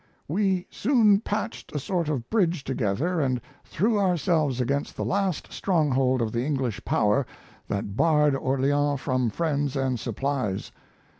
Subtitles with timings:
[0.27, 6.23] We soon patched a sort of bridge together and threw ourselves against the last stronghold
[6.23, 7.23] of the English power
[7.67, 10.71] that barred Orleans from friends and supplies.